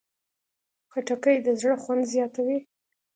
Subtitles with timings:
[0.91, 2.57] خټکی د زړه خوند زیاتوي.